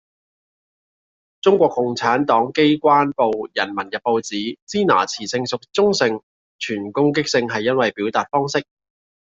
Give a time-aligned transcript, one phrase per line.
[1.41, 6.23] 中國共產黨機關報人民日報指「支那」詞性屬中性，
[6.59, 8.65] 存攻擊性係因為表達方式